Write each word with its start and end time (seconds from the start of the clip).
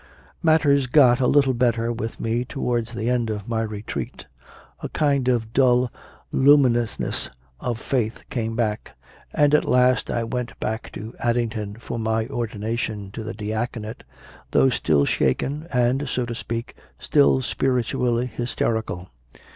Matters 0.41 0.87
got 0.87 1.19
a 1.19 1.27
little 1.27 1.53
better 1.53 1.93
with 1.93 2.19
me 2.19 2.43
towards 2.43 2.93
the 2.95 3.07
end 3.07 3.29
of 3.29 3.47
my 3.47 3.61
retreat; 3.61 4.25
a 4.79 4.89
kind 4.89 5.27
of 5.27 5.53
dull 5.53 5.91
luminousness 6.31 7.29
of 7.59 7.79
faith 7.79 8.23
came 8.31 8.55
back, 8.55 8.93
and 9.31 9.53
at 9.53 9.63
last 9.63 10.09
I 10.09 10.23
went 10.23 10.59
back 10.59 10.91
to 10.93 11.13
Adding 11.19 11.49
ton 11.49 11.75
for 11.75 11.99
my 11.99 12.25
ordination 12.29 13.11
to 13.11 13.23
the 13.23 13.35
diaconate, 13.35 14.03
though 14.49 14.69
still 14.71 15.05
shaken 15.05 15.67
and, 15.71 16.09
so 16.09 16.25
to 16.25 16.33
speak, 16.33 16.75
still 16.97 17.43
spiritually 17.43 18.25
hysterical. 18.25 19.09